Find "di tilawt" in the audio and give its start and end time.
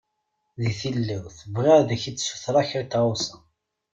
0.59-1.37